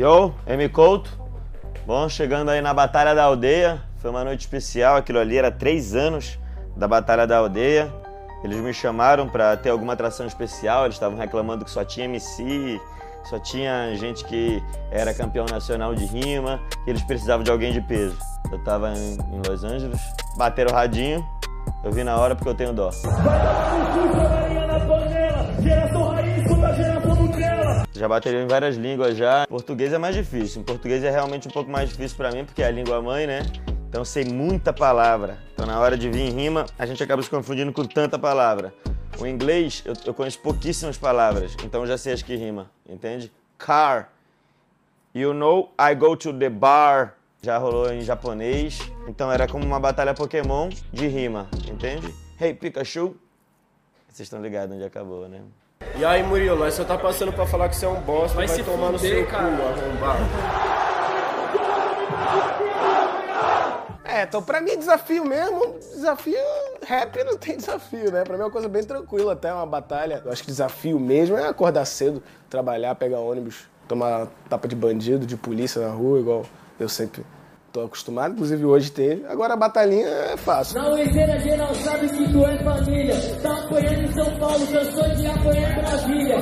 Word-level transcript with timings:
Yo, 0.00 0.32
M. 0.46 0.66
Couto. 0.70 1.10
Bom, 1.86 2.08
chegando 2.08 2.48
aí 2.48 2.62
na 2.62 2.72
Batalha 2.72 3.14
da 3.14 3.24
Aldeia. 3.24 3.82
Foi 3.98 4.10
uma 4.10 4.24
noite 4.24 4.40
especial, 4.40 4.96
aquilo 4.96 5.18
ali 5.18 5.36
era 5.36 5.50
três 5.50 5.94
anos 5.94 6.38
da 6.74 6.88
Batalha 6.88 7.26
da 7.26 7.36
Aldeia. 7.36 7.92
Eles 8.42 8.56
me 8.56 8.72
chamaram 8.72 9.28
para 9.28 9.54
ter 9.58 9.68
alguma 9.68 9.92
atração 9.92 10.26
especial, 10.26 10.84
eles 10.86 10.94
estavam 10.96 11.18
reclamando 11.18 11.66
que 11.66 11.70
só 11.70 11.84
tinha 11.84 12.06
MC, 12.06 12.80
só 13.24 13.38
tinha 13.38 13.94
gente 13.94 14.24
que 14.24 14.62
era 14.90 15.12
campeão 15.12 15.44
nacional 15.44 15.94
de 15.94 16.06
rima, 16.06 16.58
que 16.82 16.88
eles 16.88 17.02
precisavam 17.02 17.44
de 17.44 17.50
alguém 17.50 17.70
de 17.70 17.82
peso. 17.82 18.16
Eu 18.50 18.58
tava 18.64 18.94
em, 18.94 19.18
em 19.34 19.42
Los 19.46 19.62
Angeles, 19.64 20.00
bateram 20.34 20.72
o 20.72 20.74
radinho, 20.74 21.22
eu 21.84 21.92
vi 21.92 22.02
na 22.04 22.16
hora 22.16 22.34
porque 22.34 22.48
eu 22.48 22.54
tenho 22.54 22.72
dó. 22.72 22.88
Já 28.00 28.08
bateria 28.08 28.42
em 28.42 28.46
várias 28.46 28.76
línguas 28.76 29.14
já. 29.14 29.46
Português 29.46 29.92
é 29.92 29.98
mais 29.98 30.16
difícil. 30.16 30.62
Em 30.62 30.64
português 30.64 31.04
é 31.04 31.10
realmente 31.10 31.46
um 31.46 31.50
pouco 31.50 31.70
mais 31.70 31.90
difícil 31.90 32.16
para 32.16 32.32
mim, 32.32 32.46
porque 32.46 32.62
é 32.62 32.66
a 32.66 32.70
língua 32.70 33.02
mãe, 33.02 33.26
né? 33.26 33.42
Então 33.90 34.06
sei 34.06 34.24
muita 34.24 34.72
palavra. 34.72 35.36
Então 35.52 35.66
na 35.66 35.78
hora 35.78 35.98
de 35.98 36.08
vir 36.08 36.22
em 36.22 36.30
rima, 36.30 36.64
a 36.78 36.86
gente 36.86 37.02
acaba 37.02 37.22
se 37.22 37.28
confundindo 37.28 37.70
com 37.74 37.84
tanta 37.84 38.18
palavra. 38.18 38.72
O 39.18 39.26
inglês, 39.26 39.82
eu, 39.84 39.92
eu 40.06 40.14
conheço 40.14 40.40
pouquíssimas 40.40 40.96
palavras, 40.96 41.54
então 41.62 41.86
já 41.86 41.98
sei 41.98 42.14
as 42.14 42.22
que 42.22 42.34
rima, 42.34 42.70
entende? 42.88 43.30
Car. 43.58 44.10
You 45.14 45.34
know, 45.34 45.70
I 45.78 45.94
go 45.94 46.16
to 46.16 46.32
the 46.32 46.48
bar. 46.48 47.16
Já 47.42 47.58
rolou 47.58 47.92
em 47.92 48.00
japonês. 48.00 48.78
Então 49.08 49.30
era 49.30 49.46
como 49.46 49.62
uma 49.62 49.78
batalha 49.78 50.14
Pokémon 50.14 50.70
de 50.90 51.06
rima, 51.06 51.50
entende? 51.70 52.14
Hey 52.40 52.54
Pikachu. 52.54 53.14
Vocês 54.08 54.20
estão 54.20 54.40
ligados 54.40 54.74
onde 54.74 54.84
acabou, 54.84 55.28
né? 55.28 55.42
E 56.00 56.04
aí, 56.04 56.22
Murilo, 56.22 56.56
nós 56.56 56.72
só 56.72 56.82
tá 56.82 56.96
passando 56.96 57.30
pra 57.30 57.46
falar 57.46 57.68
que 57.68 57.76
você 57.76 57.84
é 57.84 57.88
um 57.88 58.00
bosta, 58.00 58.34
vai, 58.34 58.46
vai 58.46 58.62
tomar 58.62 58.90
fuder, 58.92 58.92
no 58.92 58.98
seu 58.98 59.26
cara. 59.26 59.54
cu, 59.54 59.62
arrombado. 59.62 60.20
É, 64.04 64.22
então 64.22 64.42
pra 64.42 64.62
mim 64.62 64.78
desafio 64.78 65.24
mesmo, 65.26 65.78
desafio 65.78 66.38
rap 66.82 67.22
não 67.24 67.36
tem 67.36 67.56
desafio, 67.58 68.10
né? 68.10 68.24
Pra 68.24 68.34
mim 68.36 68.42
é 68.42 68.46
uma 68.46 68.50
coisa 68.50 68.66
bem 68.66 68.82
tranquila, 68.82 69.34
até 69.34 69.52
uma 69.52 69.66
batalha. 69.66 70.22
Eu 70.24 70.32
acho 70.32 70.42
que 70.42 70.48
desafio 70.50 70.98
mesmo 70.98 71.36
é 71.36 71.46
acordar 71.46 71.84
cedo, 71.84 72.22
trabalhar, 72.48 72.94
pegar 72.94 73.18
ônibus, 73.18 73.68
tomar 73.86 74.26
tapa 74.48 74.66
de 74.66 74.74
bandido, 74.74 75.26
de 75.26 75.36
polícia 75.36 75.82
na 75.86 75.92
rua, 75.92 76.18
igual 76.18 76.46
eu 76.78 76.88
sempre 76.88 77.24
tô 77.72 77.82
acostumado, 77.82 78.32
inclusive 78.34 78.64
hoje 78.64 78.90
teve. 78.90 79.24
Agora 79.26 79.54
a 79.54 79.56
batalhinha 79.56 80.06
é 80.06 80.36
fácil. 80.36 80.80
Não 80.80 80.98
exera 80.98 81.38
geral 81.38 81.74
sabe 81.74 82.08
que 82.08 82.32
tu 82.32 82.44
é 82.44 82.58
família. 82.62 83.14
Tá 83.42 83.54
apanhando 83.54 84.02
em 84.02 84.12
São 84.12 84.38
Paulo, 84.38 84.66
cansou 84.66 85.08
de 85.14 85.26
apanhar 85.26 85.70
em 85.70 85.80
Brasília. 85.80 86.36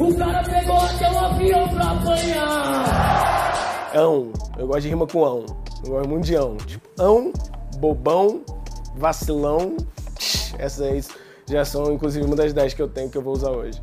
O 0.00 0.14
cara 0.16 0.42
pegou 0.42 0.76
até 0.76 1.10
um 1.10 1.18
avião 1.18 1.68
pra 1.68 1.90
apanhar. 1.92 3.90
Ão, 3.94 4.32
eu 4.58 4.66
gosto 4.66 4.82
de 4.82 4.88
rima 4.88 5.06
com 5.06 5.24
ão. 5.24 5.44
Eu 5.84 5.90
gosto 5.92 6.08
muito 6.08 6.24
de 6.24 6.34
ão. 6.34 6.56
Tipo, 6.58 6.88
ão, 6.98 7.32
bobão, 7.78 8.42
vacilão. 8.96 9.76
Essas 10.58 10.80
aí 10.80 11.02
já 11.48 11.64
são, 11.64 11.92
inclusive, 11.92 12.24
uma 12.24 12.36
das 12.36 12.52
10 12.52 12.74
que 12.74 12.82
eu 12.82 12.88
tenho 12.88 13.10
que 13.10 13.18
eu 13.18 13.22
vou 13.22 13.32
usar 13.32 13.50
hoje. 13.50 13.80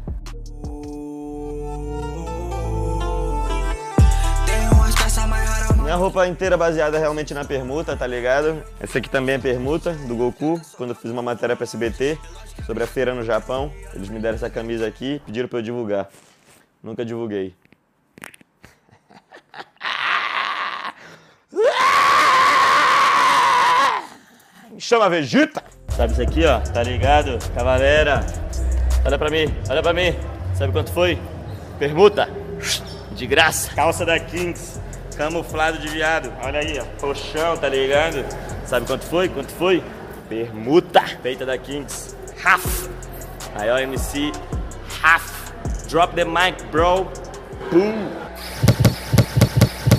Minha 5.88 5.96
roupa 5.96 6.28
inteira 6.28 6.58
baseada 6.58 7.00
realmente 7.00 7.34
na 7.34 7.46
permuta, 7.46 7.96
tá 7.96 8.06
ligado? 8.06 8.62
Essa 8.78 8.98
aqui 8.98 9.10
também 9.10 9.36
é 9.36 9.38
permuta, 9.38 9.94
do 9.94 10.18
Goku, 10.18 10.60
quando 10.76 10.90
eu 10.90 10.96
fiz 10.98 11.10
uma 11.10 11.22
matéria 11.22 11.56
pra 11.56 11.64
SBT 11.64 12.20
sobre 12.66 12.84
a 12.84 12.88
feira 12.88 13.16
no 13.16 13.24
Japão. 13.24 13.72
Eles 13.94 14.10
me 14.10 14.20
deram 14.20 14.36
essa 14.36 14.50
camisa 14.50 14.86
aqui, 14.86 15.22
pediram 15.26 15.48
pra 15.48 15.60
eu 15.60 15.64
divulgar. 15.64 16.10
Nunca 16.84 17.06
divulguei. 17.06 17.56
Me 24.70 24.82
chama 24.82 25.10
Vegeta! 25.10 25.64
Sabe 25.96 26.12
isso 26.12 26.22
aqui, 26.22 26.46
ó? 26.46 26.60
Tá 26.60 26.84
ligado? 26.84 27.40
Cavalera! 27.56 28.26
Olha 29.06 29.18
pra 29.18 29.30
mim, 29.30 29.56
olha 29.70 29.82
pra 29.82 29.94
mim. 29.94 30.14
Sabe 30.54 30.74
quanto 30.74 30.92
foi? 30.92 31.18
Permuta! 31.80 32.28
De 33.14 33.26
graça! 33.26 33.74
Calça 33.74 34.06
da 34.06 34.20
Kings 34.20 34.86
camuflado 35.18 35.80
de 35.80 35.88
viado. 35.90 36.32
Olha 36.44 36.60
aí, 36.60 36.80
ó. 36.80 36.86
Colchão, 37.02 37.58
tá 37.58 37.68
ligado? 37.68 38.24
Sabe 38.66 38.86
quanto 38.86 39.06
foi? 39.06 39.28
Quanto 39.28 39.52
foi? 39.54 39.84
Permuta. 40.30 41.02
Feita 41.22 41.46
da 41.46 41.58
Kings. 41.58 42.16
Half. 42.46 42.88
Aí, 43.56 43.70
ó, 43.70 43.78
MC. 43.80 44.32
Half. 45.04 45.52
Drop 45.90 46.16
the 46.16 46.24
mic, 46.24 46.64
bro. 46.72 47.10
Boom. 47.72 48.10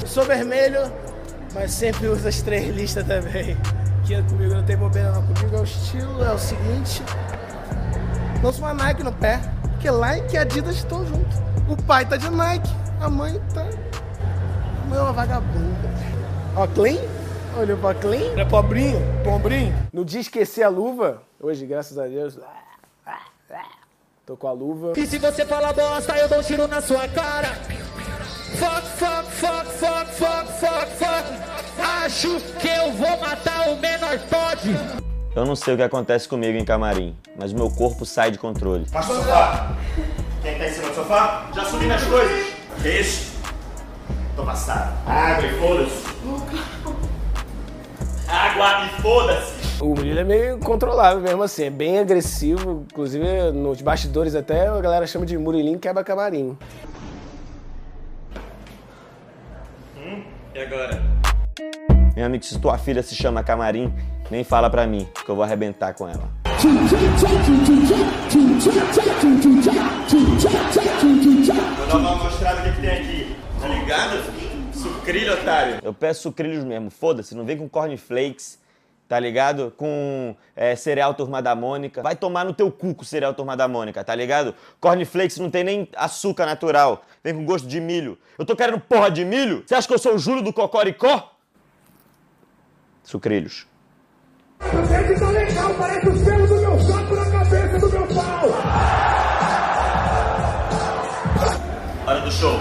Sou 0.07 0.25
vermelho, 0.25 0.93
mas 1.55 1.73
sempre 1.73 2.09
uso 2.09 2.27
as 2.27 2.41
três 2.41 2.75
listas 2.75 3.07
também. 3.07 3.57
Aqui 4.03 4.23
comigo 4.23 4.55
não 4.55 4.65
tem 4.65 4.77
bobeira 4.77 5.13
não. 5.13 5.23
Comigo 5.23 5.57
é 5.57 5.61
o 5.61 5.65
estilo, 5.65 6.25
é 6.25 6.33
o 6.33 6.39
seguinte. 6.39 7.03
Lança 8.43 8.59
uma 8.61 8.73
Nike 8.73 9.03
no 9.03 9.13
pé, 9.13 9.41
porque 9.63 9.91
Nike 9.91 10.35
e 10.35 10.39
Adidas 10.39 10.77
estão 10.77 11.05
juntos. 11.07 11.37
O 11.69 11.77
pai 11.83 12.07
tá 12.07 12.17
de 12.17 12.31
Nike, 12.31 12.71
a 13.01 13.09
mãe 13.09 13.41
tá 13.53 13.67
é 14.95 15.01
uma 15.01 15.13
vagabunda. 15.13 15.89
Ó, 16.57 16.67
clean? 16.67 16.99
Olhou 17.57 17.77
pra 17.79 17.95
clean? 17.95 18.39
É 18.39 18.45
pobrinho? 18.45 19.01
Pombrinho? 19.25 19.75
No 19.93 20.05
dia 20.05 20.21
esquecer 20.21 20.63
a 20.63 20.69
luva, 20.69 21.23
hoje, 21.41 21.67
graças 21.67 21.99
a 21.99 22.07
Deus, 22.07 22.39
tô 24.25 24.37
com 24.37 24.47
a 24.47 24.53
luva. 24.53 24.93
E 24.97 25.07
se 25.07 25.19
você 25.19 25.45
fala 25.45 25.73
bosta, 25.73 26.17
eu 26.17 26.29
dou 26.29 26.39
um 26.39 26.43
tiro 26.43 26.69
na 26.69 26.81
sua 26.81 27.09
cara. 27.09 27.49
Fuck, 28.59 28.87
fuck, 28.97 29.31
fuck, 29.31 29.67
fuck, 29.73 30.13
fuck, 30.13 30.53
fuck, 30.53 30.91
fuck. 30.97 31.49
Acho 32.05 32.41
que 32.59 32.69
eu 32.69 32.93
vou 32.93 33.19
matar 33.19 33.69
o 33.71 33.77
menor 33.77 34.19
pode. 34.29 34.71
Eu 35.35 35.47
não 35.47 35.55
sei 35.55 35.75
o 35.75 35.77
que 35.77 35.83
acontece 35.83 36.29
comigo 36.29 36.59
em 36.59 36.65
camarim, 36.65 37.17
mas 37.39 37.53
o 37.53 37.55
meu 37.55 37.71
corpo 37.71 38.05
sai 38.05 38.31
de 38.31 38.39
controle. 38.39 38.87
Passa 38.91 39.13
o 39.13 39.17
sofá. 39.17 39.77
Quem 40.43 40.59
tá 40.59 40.67
em 40.67 40.73
cima 40.73 40.89
do 40.89 40.95
sofá? 40.95 41.49
Já 41.55 41.65
subi 41.65 41.87
nas 41.87 42.03
coisas. 42.05 42.55
Que 42.83 42.89
isso? 43.01 43.38
Passado. 44.49 44.97
Água 45.07 45.45
e 45.45 45.61
foda-se. 45.61 46.05
Água 48.27 48.87
e 48.87 49.03
foda-se. 49.03 49.85
O 49.85 49.89
Murilo 49.89 50.21
é 50.21 50.25
meio 50.25 50.59
controlável 50.59 51.21
mesmo 51.21 51.43
assim, 51.43 51.65
é 51.65 51.71
bem 51.71 51.99
agressivo. 51.99 52.87
Inclusive, 52.91 53.53
nos 53.53 53.83
bastidores 53.83 54.35
até 54.35 54.67
a 54.67 54.81
galera 54.81 55.07
chama 55.07 55.27
de 55.27 55.37
Murilinho 55.37 55.79
quebra-camarim. 55.79 56.57
Hum, 59.99 60.23
e 60.55 60.59
agora? 60.59 61.03
Meu 62.17 62.25
amigo, 62.25 62.43
se 62.43 62.59
tua 62.59 62.79
filha 62.79 63.03
se 63.03 63.15
chama 63.15 63.43
Camarim, 63.43 63.93
nem 64.31 64.45
fala 64.45 64.71
pra 64.71 64.87
mim, 64.87 65.07
que 65.27 65.31
eu 65.31 65.37
vou 65.37 65.45
arrebentar 65.45 65.93
com 65.93 66.09
ela. 66.09 66.31
Eu 75.89 75.95
peço 75.95 76.21
sucrilhos 76.21 76.65
mesmo, 76.65 76.91
foda-se, 76.91 77.35
não 77.35 77.47
vem 77.47 77.57
com 77.57 77.67
cornflakes, 77.67 78.59
tá 79.09 79.19
ligado? 79.19 79.73
Com 79.75 80.37
é, 80.55 80.77
cereal 80.77 81.15
turma 81.15 81.41
da 81.41 81.55
Mônica. 81.55 82.03
Vai 82.03 82.15
tomar 82.15 82.45
no 82.45 82.53
teu 82.53 82.71
cu 82.71 82.95
com 82.95 83.03
cereal 83.03 83.33
turma 83.33 83.57
da 83.57 83.67
Mônica, 83.67 84.05
tá 84.05 84.15
ligado? 84.15 84.55
Cornflakes 84.79 85.39
não 85.39 85.51
tem 85.51 85.65
nem 85.65 85.89
açúcar 85.97 86.45
natural, 86.45 87.07
vem 87.25 87.35
com 87.35 87.43
gosto 87.43 87.67
de 87.67 87.81
milho. 87.81 88.19
Eu 88.39 88.45
tô 88.45 88.55
querendo 88.55 88.79
porra 88.79 89.11
de 89.11 89.25
milho? 89.25 89.65
Você 89.67 89.75
acha 89.75 89.89
que 89.89 89.95
eu 89.95 89.99
sou 89.99 90.15
o 90.15 90.19
Júlio 90.19 90.43
do 90.43 90.53
Cocoricó? 90.53 91.33
Sucrilhos. 93.03 93.67
Você 94.61 95.25
legal, 95.25 95.73
parece 95.73 96.07
os 96.07 96.23
pelos 96.23 96.51
do 96.51 96.61
meu 96.61 96.79
saco 96.81 97.17
na 97.17 97.31
cabeça 97.31 97.79
do 97.79 97.89
meu 97.91 98.07
pau. 98.09 98.49
Hora 102.07 102.21
do 102.21 102.31
show. 102.31 102.61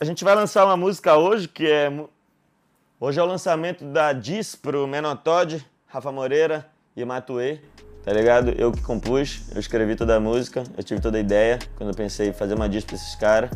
A 0.00 0.04
gente 0.06 0.24
vai 0.24 0.34
lançar 0.34 0.64
uma 0.64 0.78
música 0.78 1.14
hoje 1.18 1.46
que 1.46 1.70
é. 1.70 1.92
Hoje 2.98 3.20
é 3.20 3.22
o 3.22 3.26
lançamento 3.26 3.84
da 3.84 4.14
Diz 4.14 4.54
pro 4.54 4.86
Menotod, 4.86 5.62
Rafa 5.86 6.10
Moreira 6.10 6.66
e 6.96 7.04
Matuê. 7.04 7.60
Tá 8.02 8.10
ligado? 8.10 8.50
Eu 8.52 8.72
que 8.72 8.80
compus, 8.80 9.42
eu 9.54 9.60
escrevi 9.60 9.94
toda 9.94 10.16
a 10.16 10.20
música, 10.20 10.64
eu 10.74 10.82
tive 10.82 11.02
toda 11.02 11.18
a 11.18 11.20
ideia 11.20 11.58
quando 11.76 11.90
eu 11.90 11.94
pensei 11.94 12.30
em 12.30 12.32
fazer 12.32 12.54
uma 12.54 12.66
diss 12.66 12.82
pra 12.82 12.96
esses 12.96 13.14
caras. 13.14 13.50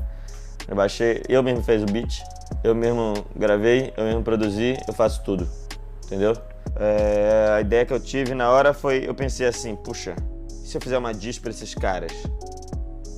Eu 0.68 0.76
baixei, 0.76 1.22
eu 1.30 1.42
mesmo 1.42 1.62
fiz 1.62 1.82
o 1.82 1.86
beat, 1.86 2.20
eu 2.62 2.74
mesmo 2.74 3.14
gravei, 3.34 3.94
eu 3.96 4.04
mesmo 4.04 4.22
produzi, 4.22 4.76
eu 4.86 4.92
faço 4.92 5.24
tudo. 5.24 5.48
Entendeu? 6.04 6.36
É, 6.76 7.54
a 7.56 7.60
ideia 7.62 7.86
que 7.86 7.92
eu 7.94 8.00
tive 8.00 8.34
na 8.34 8.50
hora 8.50 8.74
foi, 8.74 9.08
eu 9.08 9.14
pensei 9.14 9.46
assim, 9.46 9.74
puxa, 9.76 10.14
e 10.62 10.68
se 10.68 10.76
eu 10.76 10.80
fizer 10.82 10.98
uma 10.98 11.14
diss 11.14 11.38
pra 11.38 11.48
esses 11.48 11.74
caras? 11.74 12.12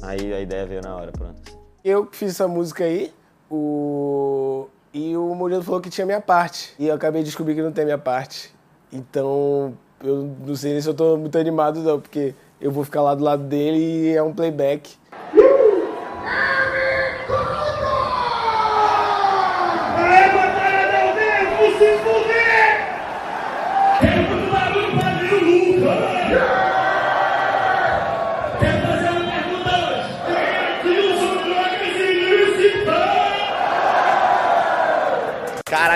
Aí 0.01 0.33
a 0.33 0.39
ideia 0.39 0.65
veio 0.65 0.81
na 0.81 0.95
hora, 0.95 1.11
pronto. 1.11 1.66
Eu 1.89 2.09
fiz 2.11 2.31
essa 2.31 2.49
música 2.49 2.83
aí, 2.83 3.13
o... 3.49 4.67
E 4.93 5.17
o 5.17 5.33
Murilo 5.37 5.63
falou 5.63 5.81
que 5.81 5.89
tinha 5.89 6.05
minha 6.05 6.21
parte. 6.21 6.75
E 6.81 6.89
eu 6.89 6.95
acabei 6.97 7.23
de 7.23 7.27
descobrir 7.27 7.55
que 7.55 7.63
não 7.63 7.71
tem 7.71 7.85
minha 7.85 7.97
parte. 7.97 8.53
Então, 8.93 9.73
eu 10.03 10.29
não 10.45 10.57
sei 10.57 10.81
se 10.81 10.89
eu 10.89 10.95
tô 10.95 11.17
muito 11.17 11.39
animado, 11.39 11.81
não, 11.83 12.01
porque 12.01 12.35
eu 12.61 12.73
vou 12.73 12.83
ficar 12.83 13.03
lá 13.03 13.15
do 13.15 13.23
lado 13.23 13.45
dele 13.45 13.79
e 13.79 14.17
é 14.17 14.21
um 14.21 14.35
playback. 14.35 14.97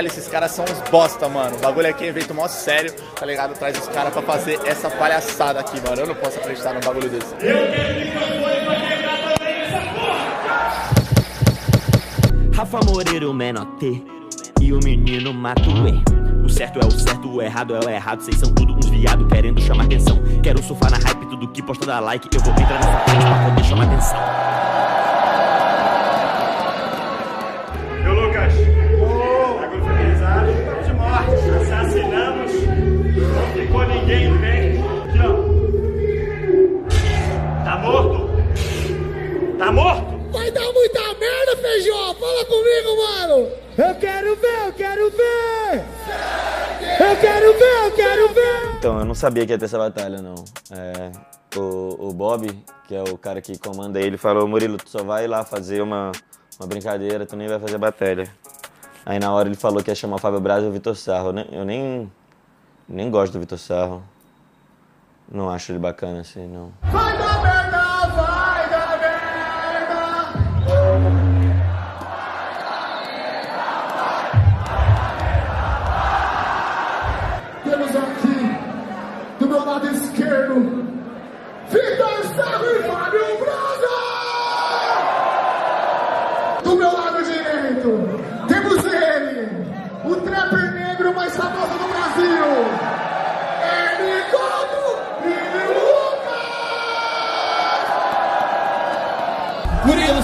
Caralho, 0.01 0.13
esses 0.15 0.29
caras 0.29 0.53
são 0.53 0.65
uns 0.65 0.81
bosta, 0.91 1.29
mano. 1.29 1.57
O 1.57 1.59
bagulho 1.59 1.87
aqui 1.87 2.05
é 2.05 2.09
evento 2.09 2.33
mó 2.35 2.49
sério, 2.49 2.91
tá 3.15 3.27
ligado? 3.27 3.53
Traz 3.59 3.79
os 3.79 3.87
caras 3.89 4.11
pra 4.11 4.23
fazer 4.23 4.59
essa 4.65 4.89
palhaçada 4.89 5.61
aqui, 5.61 5.79
mano. 5.87 6.01
Eu 6.01 6.07
não 6.07 6.15
posso 6.15 6.39
acreditar 6.39 6.73
num 6.73 6.81
bagulho 6.81 7.11
desse. 7.11 7.35
Eu 7.35 7.71
quero 7.71 8.01
microfone 8.01 8.65
pra 8.65 8.77
também 8.79 9.59
nessa 9.59 9.81
porra! 9.93 10.89
Rafa 12.55 12.81
Moreira, 12.87 13.29
o 13.29 13.35
menor 13.35 13.67
T 13.79 14.03
e 14.59 14.73
o 14.73 14.79
menino 14.83 15.35
Matuê. 15.35 15.93
O 16.43 16.49
certo 16.49 16.81
é 16.81 16.87
o 16.87 16.91
certo, 16.91 17.31
o 17.31 17.43
errado 17.43 17.77
é 17.77 17.81
o 17.85 17.91
errado. 17.91 18.23
Vocês 18.23 18.39
são 18.41 18.51
tudo 18.55 18.73
uns 18.75 18.89
viado 18.89 19.29
querendo 19.29 19.61
chamar 19.61 19.85
atenção. 19.85 20.19
Quero 20.43 20.63
surfar 20.63 20.91
na 20.91 20.97
hype, 20.97 21.27
tudo 21.27 21.47
que 21.49 21.61
posta 21.63 21.85
dar 21.85 22.01
like. 22.01 22.27
Eu 22.35 22.41
vou 22.41 22.55
entrar 22.55 22.77
nessa 22.77 23.01
frente 23.01 23.27
pra 23.27 23.51
poder 23.51 23.65
chamar 23.65 23.85
atenção. 23.85 24.19
Meu 28.03 28.15
Lucas, 28.15 28.55
não 49.11 49.15
sabia 49.17 49.45
que 49.45 49.51
ia 49.51 49.59
ter 49.59 49.65
essa 49.65 49.77
batalha, 49.77 50.23
não. 50.23 50.37
É, 50.71 51.11
o, 51.59 52.11
o 52.11 52.13
Bob, 52.13 52.47
que 52.87 52.95
é 52.95 53.03
o 53.03 53.19
cara 53.19 53.41
que 53.43 53.59
comanda 53.59 54.01
ele, 54.01 54.17
falou, 54.17 54.47
Murilo, 54.47 54.77
tu 54.77 54.89
só 54.89 55.03
vai 55.03 55.27
lá 55.27 55.45
fazer 55.45 55.83
uma, 55.83 56.13
uma 56.57 56.67
brincadeira, 56.69 57.27
tu 57.27 57.35
nem 57.35 57.49
vai 57.49 57.59
fazer 57.59 57.77
batalha. 57.77 58.33
Aí 59.05 59.19
na 59.19 59.33
hora 59.33 59.49
ele 59.49 59.57
falou 59.57 59.83
que 59.83 59.91
ia 59.91 59.97
chamar 59.97 60.15
o 60.15 60.19
Fábio 60.21 60.39
Braz 60.39 60.63
e 60.63 60.69
o 60.69 60.71
Vitor 60.71 60.95
Sarro. 60.95 61.35
Eu 61.51 61.65
nem, 61.65 62.11
nem 62.89 63.11
gosto 63.11 63.33
do 63.33 63.41
Vitor 63.41 63.59
Sarro. 63.59 64.01
Não 65.29 65.51
acho 65.51 65.73
ele 65.73 65.81
bacana 65.81 66.21
assim, 66.21 66.47
não. 66.47 66.71
Lado 79.71 79.89
esquerdo, 79.89 81.00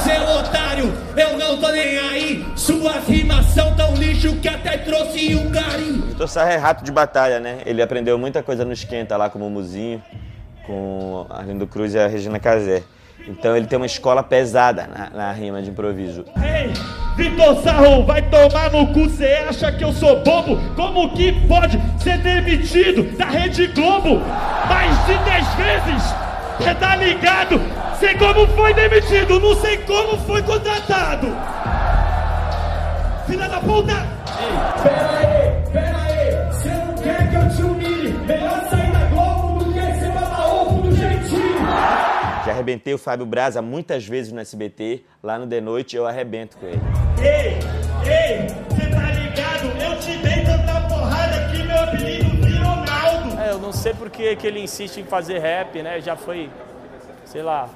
seu 0.06 0.22
otário, 0.38 0.92
eu 1.16 1.36
não 1.36 1.58
tô 1.58 1.68
nem 1.72 1.98
aí. 1.98 2.46
Suas 2.54 3.04
rimas 3.08 3.44
são 3.46 3.74
tão 3.74 3.92
lixo 3.94 4.36
que 4.36 4.48
até 4.48 4.78
trouxe 4.78 5.34
um 5.34 5.50
garim. 5.50 5.98
O 5.98 6.06
Vitor 6.06 6.28
Sarro 6.28 6.50
é 6.50 6.56
rato 6.56 6.84
de 6.84 6.92
batalha, 6.92 7.40
né? 7.40 7.58
Ele 7.66 7.82
aprendeu 7.82 8.16
muita 8.16 8.40
coisa 8.40 8.64
no 8.64 8.72
Esquenta 8.72 9.16
lá 9.16 9.28
com 9.28 9.38
o 9.38 9.42
Mumuzinho, 9.42 10.00
com 10.64 11.26
a 11.28 11.38
Arlindo 11.38 11.66
Cruz 11.66 11.92
e 11.94 11.98
a 11.98 12.06
Regina 12.06 12.38
Casé. 12.38 12.84
Então 13.26 13.56
ele 13.56 13.66
tem 13.66 13.76
uma 13.76 13.86
escola 13.86 14.22
pesada 14.22 14.86
na, 14.86 15.10
na 15.10 15.32
rima 15.32 15.60
de 15.60 15.70
improviso. 15.70 16.24
Ei, 16.36 16.72
Vitor 17.16 17.60
Sarro, 17.62 18.04
vai 18.04 18.22
tomar 18.22 18.70
no 18.70 18.86
cu, 18.92 19.10
cê 19.10 19.44
acha 19.48 19.72
que 19.72 19.82
eu 19.82 19.92
sou 19.92 20.22
bobo? 20.22 20.56
Como 20.76 21.12
que 21.14 21.32
pode 21.48 21.80
ser 21.98 22.18
demitido 22.18 23.02
da 23.16 23.26
Rede 23.26 23.66
Globo 23.68 24.20
mais 24.68 25.06
de 25.06 25.18
10 25.24 25.54
vezes? 25.54 26.26
Cê 26.62 26.74
tá 26.74 26.96
ligado? 26.96 27.60
Sei 27.98 28.14
como 28.14 28.46
foi 28.48 28.74
demitido, 28.74 29.40
não 29.40 29.54
sei 29.56 29.78
como 29.78 30.18
foi 30.18 30.42
contratado. 30.42 31.28
Filha 33.26 33.48
da 33.48 33.60
puta! 33.60 33.94
Pera 34.82 35.18
aí, 35.18 35.72
pera 35.72 35.98
aí, 35.98 36.52
você 36.52 36.68
não 36.68 36.94
quer 36.94 37.30
que 37.30 37.36
eu 37.36 37.48
te 37.56 37.62
humilhe? 37.62 38.12
Melhor 38.26 38.68
sair 38.68 38.92
da 38.92 39.04
Globo 39.06 39.64
do 39.64 39.72
que 39.72 39.80
ser 39.80 40.12
babaoco 40.12 40.82
do 40.82 40.96
jeitinho! 40.96 41.66
Já 42.44 42.52
arrebentei 42.52 42.94
o 42.94 42.98
Fábio 42.98 43.26
Braza 43.26 43.60
muitas 43.60 44.06
vezes 44.06 44.32
no 44.32 44.40
SBT, 44.40 45.04
lá 45.22 45.38
no 45.38 45.46
The 45.46 45.60
Noite 45.60 45.96
eu 45.96 46.06
arrebento 46.06 46.56
com 46.58 46.66
ele. 46.66 46.80
Ei, 47.18 47.58
ei, 48.04 48.46
cê 48.76 48.86
tá 48.90 49.10
ligado? 49.10 49.82
Eu 49.82 49.98
te 49.98 50.16
dei 50.18 50.44
tanta 50.44 50.80
porrada 50.82 51.48
que 51.50 51.62
meu 51.64 51.78
apelido 51.82 52.35
sei 53.86 53.94
por 53.94 54.10
que 54.10 54.34
que 54.34 54.44
ele 54.48 54.58
insiste 54.58 54.98
em 54.98 55.04
fazer 55.04 55.38
rap, 55.38 55.80
né? 55.80 56.00
Já 56.00 56.16
foi, 56.16 56.50
sei 57.24 57.40
lá, 57.40 57.68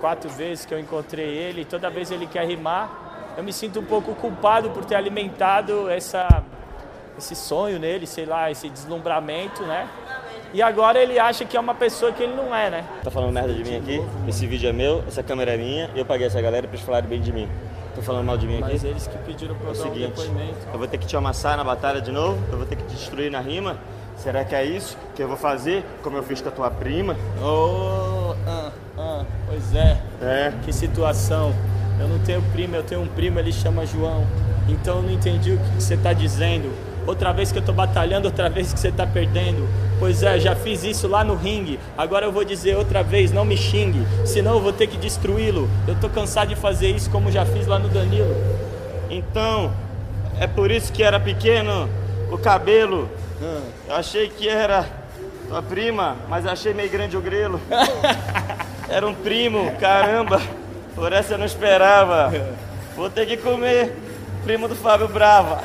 quatro 0.00 0.30
vezes 0.30 0.64
que 0.64 0.72
eu 0.72 0.78
encontrei 0.78 1.26
ele. 1.26 1.64
Toda 1.64 1.90
vez 1.90 2.12
ele 2.12 2.24
quer 2.24 2.46
rimar. 2.46 3.34
Eu 3.36 3.42
me 3.42 3.52
sinto 3.52 3.80
um 3.80 3.84
pouco 3.84 4.14
culpado 4.14 4.70
por 4.70 4.84
ter 4.84 4.94
alimentado 4.94 5.90
essa, 5.90 6.28
esse 7.18 7.34
sonho 7.34 7.80
nele, 7.80 8.06
sei 8.06 8.26
lá, 8.26 8.48
esse 8.48 8.68
deslumbramento, 8.68 9.64
né? 9.64 9.88
E 10.52 10.62
agora 10.62 11.00
ele 11.02 11.18
acha 11.18 11.44
que 11.44 11.56
é 11.56 11.60
uma 11.60 11.74
pessoa 11.74 12.12
que 12.12 12.22
ele 12.22 12.36
não 12.36 12.54
é, 12.54 12.70
né? 12.70 12.84
Tá 13.02 13.10
falando 13.10 13.32
merda 13.32 13.52
de 13.52 13.64
mim 13.64 13.76
aqui? 13.76 14.00
Esse 14.28 14.46
vídeo 14.46 14.68
é 14.68 14.72
meu, 14.72 15.02
essa 15.08 15.20
câmera 15.20 15.54
é 15.54 15.56
minha, 15.56 15.90
eu 15.96 16.04
paguei 16.06 16.28
essa 16.28 16.40
galera 16.40 16.68
pra 16.68 16.76
eles 16.76 16.86
falarem 16.86 17.08
bem 17.08 17.20
de 17.20 17.32
mim. 17.32 17.48
Tô 17.92 18.02
falando 18.02 18.24
mal 18.24 18.36
de 18.36 18.46
mim 18.46 18.58
aqui? 18.62 18.72
Mas 18.72 18.84
eles 18.84 19.08
que 19.08 19.18
pediram 19.18 19.56
pra 19.56 19.66
É 19.66 19.70
eu 19.70 19.72
o 19.72 19.74
dar 19.74 19.80
um 19.80 19.92
seguinte, 19.94 20.20
depoimento. 20.20 20.58
eu 20.72 20.78
vou 20.78 20.86
ter 20.86 20.98
que 20.98 21.06
te 21.08 21.16
amassar 21.16 21.56
na 21.56 21.64
batalha 21.64 22.00
de 22.00 22.12
novo, 22.12 22.38
eu 22.52 22.58
vou 22.58 22.66
ter 22.66 22.76
que 22.76 22.84
te 22.84 22.94
destruir 22.94 23.32
na 23.32 23.40
rima. 23.40 23.78
Será 24.16 24.44
que 24.44 24.54
é 24.54 24.64
isso 24.64 24.96
que 25.14 25.22
eu 25.22 25.28
vou 25.28 25.36
fazer, 25.36 25.84
como 26.02 26.16
eu 26.16 26.22
fiz 26.22 26.40
com 26.40 26.48
a 26.48 26.52
tua 26.52 26.70
prima? 26.70 27.16
Oh, 27.42 28.34
ah, 28.46 28.72
ah, 28.96 29.24
pois 29.46 29.74
é. 29.74 29.98
É. 30.22 30.52
Que 30.64 30.72
situação. 30.72 31.52
Eu 31.98 32.08
não 32.08 32.18
tenho 32.20 32.42
primo, 32.52 32.74
eu 32.74 32.82
tenho 32.82 33.02
um 33.02 33.06
primo, 33.06 33.38
ele 33.38 33.52
chama 33.52 33.86
João. 33.86 34.26
Então 34.68 34.96
eu 34.96 35.02
não 35.02 35.10
entendi 35.10 35.52
o 35.52 35.58
que 35.58 35.82
você 35.82 35.94
está 35.94 36.12
dizendo. 36.12 36.72
Outra 37.06 37.32
vez 37.32 37.52
que 37.52 37.58
eu 37.58 37.62
tô 37.62 37.72
batalhando, 37.72 38.26
outra 38.26 38.48
vez 38.48 38.72
que 38.72 38.80
você 38.80 38.90
tá 38.90 39.06
perdendo. 39.06 39.68
Pois 39.98 40.22
é, 40.22 40.38
já 40.40 40.56
fiz 40.56 40.82
isso 40.84 41.06
lá 41.06 41.22
no 41.22 41.34
ringue. 41.34 41.78
Agora 41.96 42.24
eu 42.26 42.32
vou 42.32 42.44
dizer 42.44 42.76
outra 42.76 43.02
vez, 43.02 43.30
não 43.30 43.44
me 43.44 43.56
xingue. 43.56 44.06
Senão 44.26 44.54
eu 44.54 44.60
vou 44.60 44.72
ter 44.72 44.86
que 44.86 44.96
destruí-lo. 44.96 45.68
Eu 45.86 45.94
tô 45.96 46.08
cansado 46.08 46.48
de 46.48 46.56
fazer 46.56 46.88
isso 46.88 47.10
como 47.10 47.30
já 47.30 47.44
fiz 47.44 47.66
lá 47.66 47.78
no 47.78 47.88
Danilo. 47.88 48.34
Então, 49.10 49.70
é 50.40 50.46
por 50.46 50.70
isso 50.70 50.92
que 50.92 51.02
era 51.02 51.20
pequeno 51.20 51.88
o 52.30 52.38
cabelo. 52.38 53.08
Eu 53.40 53.96
achei 53.96 54.28
que 54.28 54.48
era 54.48 54.86
tua 55.48 55.62
prima, 55.62 56.16
mas 56.28 56.46
achei 56.46 56.72
meio 56.72 56.90
grande 56.90 57.16
o 57.16 57.20
grelo. 57.20 57.60
Era 58.88 59.06
um 59.06 59.14
primo, 59.14 59.72
caramba. 59.80 60.40
Por 60.94 61.12
essa 61.12 61.34
eu 61.34 61.38
não 61.38 61.46
esperava. 61.46 62.32
Vou 62.94 63.10
ter 63.10 63.26
que 63.26 63.36
comer 63.36 63.96
primo 64.44 64.68
do 64.68 64.74
Fábio 64.74 65.08
Brava. 65.08 65.60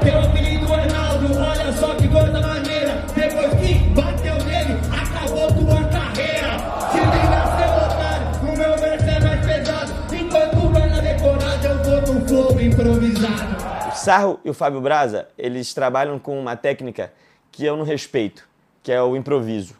Teu 0.00 0.20
apelido 0.20 0.72
é 0.74 0.86
Naldo, 0.86 1.38
olha 1.40 1.72
só 1.72 1.94
que 1.94 2.06
coisa 2.08 2.40
maneira. 2.40 3.02
Depois 3.14 3.54
que 3.54 3.74
bateu 3.90 4.34
nele, 4.44 4.78
acabou 4.92 5.52
tua 5.52 5.82
carreira. 5.84 6.58
Se 6.92 6.98
liga, 6.98 7.40
seu 7.56 7.72
otário, 7.84 8.26
o 8.42 8.56
meu 8.56 8.78
verso 8.78 9.06
é 9.08 9.20
mais 9.20 9.46
pesado. 9.46 9.92
Enquanto 10.12 10.72
vai 10.72 10.88
na 10.88 11.00
decorada, 11.00 11.68
eu 11.68 11.82
vou 12.04 12.14
no 12.14 12.28
flow 12.28 12.60
improvisado. 12.60 13.75
O 14.06 14.08
Sarro 14.08 14.38
e 14.44 14.50
o 14.50 14.54
Fábio 14.54 14.80
Braza, 14.80 15.26
eles 15.36 15.74
trabalham 15.74 16.16
com 16.16 16.38
uma 16.38 16.54
técnica 16.54 17.12
que 17.50 17.64
eu 17.64 17.76
não 17.76 17.84
respeito, 17.84 18.48
que 18.80 18.92
é 18.92 19.02
o 19.02 19.16
improviso. 19.16 19.74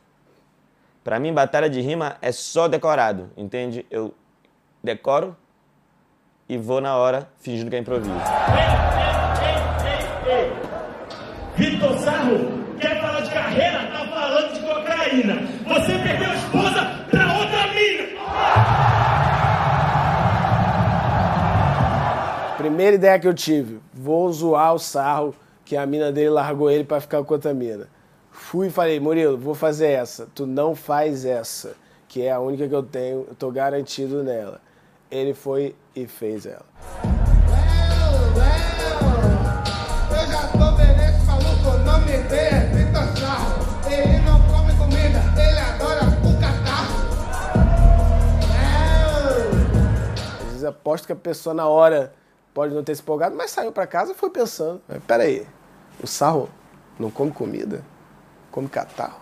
Pra 1.04 1.20
mim, 1.20 1.32
batalha 1.32 1.70
de 1.70 1.80
rima 1.80 2.16
é 2.20 2.32
só 2.32 2.66
decorado, 2.66 3.30
entende? 3.36 3.86
Eu 3.88 4.12
decoro 4.82 5.36
e 6.48 6.58
vou 6.58 6.80
na 6.80 6.96
hora 6.96 7.28
fingindo 7.38 7.70
que 7.70 7.76
é 7.76 7.78
improviso. 7.78 8.18
Vitor 11.54 11.96
Sarro, 12.00 12.74
quer 12.80 13.00
falar 13.00 13.20
de 13.20 13.30
carreira? 13.30 13.86
Tá 13.92 14.06
falando 14.08 14.52
de 14.54 14.60
cocaína. 14.60 15.34
Você 15.68 15.98
perdeu 16.00 16.30
a 16.30 16.34
esposa 16.34 16.84
pra 17.12 17.32
outra 17.38 17.66
mina. 17.68 18.06
primeira 22.56 22.96
ideia 22.96 23.18
que 23.18 23.28
eu 23.28 23.34
tive, 23.34 23.78
vou 24.06 24.32
zoar 24.32 24.72
o 24.72 24.78
sarro 24.78 25.34
que 25.64 25.76
a 25.76 25.84
mina 25.84 26.12
dele 26.12 26.30
largou 26.30 26.70
ele 26.70 26.84
pra 26.84 27.00
ficar 27.00 27.24
com 27.24 27.34
outra 27.34 27.52
mina. 27.52 27.88
Fui 28.30 28.68
e 28.68 28.70
falei, 28.70 29.00
Murilo, 29.00 29.36
vou 29.36 29.52
fazer 29.52 29.88
essa. 29.88 30.28
Tu 30.32 30.46
não 30.46 30.76
faz 30.76 31.24
essa, 31.24 31.74
que 32.06 32.22
é 32.22 32.30
a 32.30 32.38
única 32.38 32.68
que 32.68 32.74
eu 32.74 32.84
tenho, 32.84 33.26
eu 33.28 33.34
tô 33.34 33.50
garantido 33.50 34.22
nela. 34.22 34.60
Ele 35.10 35.34
foi 35.34 35.74
e 35.96 36.06
fez 36.06 36.46
ela. 36.46 36.64
Eu 40.08 40.26
já 40.28 40.46
tô 40.52 40.76
vendo 40.76 41.00
esse 41.00 41.26
maluco, 41.26 41.68
o 41.68 41.78
nome 41.84 42.22
dele 42.28 42.84
Vitor 42.84 43.16
Sarro. 43.18 43.90
Ele 43.90 44.20
não 44.20 44.40
come 44.42 44.72
comida, 44.76 45.20
ele 45.36 45.58
adora 45.58 46.04
o 46.22 46.40
catarro. 46.40 46.94
Às 50.38 50.44
vezes 50.44 50.62
aposto 50.64 51.06
que 51.06 51.12
a 51.12 51.16
pessoa 51.16 51.52
na 51.52 51.66
hora 51.66 52.12
pode 52.56 52.74
não 52.74 52.82
ter 52.82 52.94
se 52.94 53.02
empolgado, 53.02 53.36
mas 53.36 53.50
saiu 53.50 53.70
pra 53.70 53.86
casa 53.86 54.12
e 54.12 54.14
foi 54.14 54.30
pensando. 54.30 54.80
Pera 55.06 55.24
aí, 55.24 55.46
o 56.02 56.06
sarro 56.06 56.48
não 56.98 57.10
come 57.10 57.30
comida? 57.30 57.84
Come 58.50 58.66
catarro. 58.66 59.20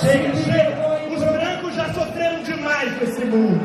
Chega, 0.00 0.34
chega. 0.36 1.14
Os 1.14 1.24
brancos 1.24 1.74
já 1.74 1.92
sofreram 1.92 2.42
demais 2.42 2.96
com 2.98 3.04
esse 3.04 3.24
mundo. 3.24 3.60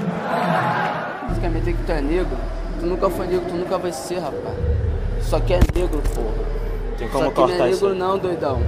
Quer 1.39 1.49
meter 1.49 1.75
que 1.75 1.83
tu 1.83 1.91
é 1.91 2.01
negro? 2.01 2.37
Tu 2.79 2.85
nunca 2.85 3.09
foi 3.09 3.27
negro, 3.27 3.45
tu 3.49 3.55
nunca 3.55 3.77
vai 3.77 3.91
ser, 3.91 4.19
rapaz. 4.19 4.55
Só 5.21 5.39
que 5.39 5.53
é 5.53 5.59
negro, 5.75 6.01
porra. 6.15 6.33
Tem 6.97 7.07
Só 7.09 7.13
como 7.13 7.31
que 7.31 7.39
não 7.39 7.47
cortar 7.47 7.67
é 7.67 7.69
isso? 7.69 7.85
negro 7.85 7.99
não, 7.99 8.17
doidão. 8.17 8.61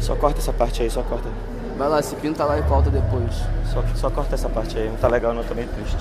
Só 0.00 0.16
corta 0.16 0.40
essa 0.40 0.52
parte 0.52 0.82
aí, 0.82 0.90
só 0.90 1.02
corta. 1.02 1.28
Vai 1.76 1.88
lá, 1.88 2.02
se 2.02 2.16
pinta 2.16 2.44
lá 2.44 2.58
e 2.58 2.62
volta 2.62 2.90
depois. 2.90 3.34
Só, 3.72 3.84
só 3.94 4.10
corta 4.10 4.34
essa 4.34 4.48
parte 4.48 4.76
aí, 4.78 4.88
não 4.88 4.96
tá 4.96 5.06
legal 5.06 5.32
não, 5.32 5.44
tô 5.44 5.54
meio 5.54 5.68
triste. 5.68 5.96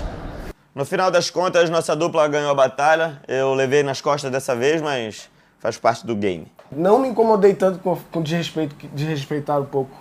No 0.74 0.86
final 0.86 1.12
das 1.12 1.30
contas, 1.30 1.70
nossa 1.70 1.96
dupla 1.96 2.28
ganhou 2.28 2.50
a 2.50 2.56
batalha. 2.56 3.22
Eu 3.28 3.54
levei 3.54 3.84
nas 3.84 4.02
costas 4.02 4.32
dessa 4.32 4.56
vez, 4.56 4.82
mas 4.82 5.30
faz 5.60 5.78
parte 5.78 6.08
do 6.08 6.16
game. 6.16 6.48
Não 6.72 6.98
me 6.98 7.10
incomodei 7.10 7.54
tanto 7.54 7.80
com, 7.80 7.98
com 8.12 8.22
desrespeito, 8.22 8.76
que 8.76 8.88
desrespeitar 8.88 9.60
um 9.60 9.66
pouco 9.66 9.92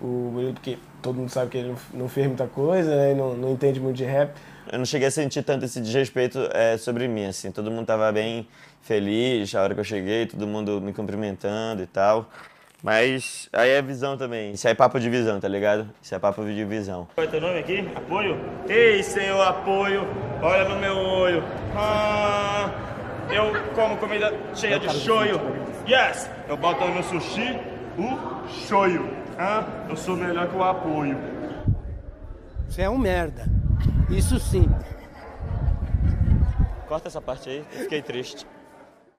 o 0.00 0.30
Murilo, 0.32 0.54
porque 0.54 0.78
todo 1.02 1.16
mundo 1.16 1.30
sabe 1.30 1.50
que 1.50 1.58
ele 1.58 1.74
não, 1.92 2.08
fez 2.08 2.26
muita 2.26 2.46
coisa, 2.46 2.94
né? 2.94 3.12
E 3.12 3.14
não, 3.14 3.34
não 3.34 3.52
entende 3.52 3.80
muito 3.80 3.96
de 3.96 4.04
rap. 4.04 4.32
Eu 4.70 4.78
não 4.78 4.84
cheguei 4.84 5.08
a 5.08 5.10
sentir 5.10 5.42
tanto 5.42 5.64
esse 5.64 5.80
desrespeito 5.80 6.38
é, 6.52 6.76
sobre 6.76 7.08
mim, 7.08 7.26
assim. 7.26 7.50
Todo 7.50 7.70
mundo 7.70 7.86
tava 7.86 8.10
bem 8.12 8.46
feliz 8.82 9.54
a 9.54 9.62
hora 9.62 9.74
que 9.74 9.80
eu 9.80 9.84
cheguei, 9.84 10.26
todo 10.26 10.46
mundo 10.46 10.80
me 10.80 10.92
cumprimentando 10.92 11.82
e 11.82 11.86
tal. 11.86 12.28
Mas 12.82 13.48
aí 13.52 13.70
é 13.70 13.82
visão 13.82 14.16
também. 14.16 14.52
Isso 14.52 14.66
aí 14.68 14.72
é 14.72 14.74
papo 14.74 15.00
de 15.00 15.10
visão, 15.10 15.40
tá 15.40 15.48
ligado? 15.48 15.88
Isso 16.00 16.14
é 16.14 16.18
papo 16.18 16.44
de 16.44 16.64
visão. 16.64 17.08
Qual 17.14 17.26
é 17.26 17.30
teu 17.30 17.40
nome 17.40 17.58
aqui? 17.58 17.88
Apoio? 17.94 18.38
Ei, 18.68 19.02
senhor 19.02 19.40
apoio, 19.42 20.06
olha 20.40 20.68
no 20.68 20.76
meu 20.76 20.96
olho. 20.96 21.42
Ah, 21.74 22.70
eu 23.30 23.52
como 23.74 23.96
comida 23.96 24.32
cheia 24.54 24.78
de 24.78 24.88
shoyu. 24.90 25.40
Yes, 25.88 26.30
eu 26.48 26.56
boto 26.56 26.84
no 26.86 27.02
sushi 27.02 27.58
o 27.98 28.48
shoyu. 28.48 29.17
Ah, 29.40 29.86
eu 29.88 29.96
sou 29.96 30.16
melhor 30.16 30.48
que 30.48 30.56
o 30.56 30.64
apoio. 30.64 31.16
Você 32.68 32.82
é 32.82 32.90
um 32.90 32.98
merda. 32.98 33.46
Isso 34.10 34.40
sim. 34.40 34.68
Corta 36.88 37.06
essa 37.06 37.20
parte 37.20 37.48
aí, 37.48 37.58
eu 37.58 37.82
fiquei 37.82 38.02
triste. 38.02 38.44